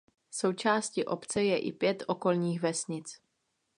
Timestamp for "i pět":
1.59-2.03